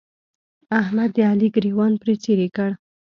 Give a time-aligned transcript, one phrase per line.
[0.81, 2.69] احمد د علي ګرېوان پر څيرې کړ.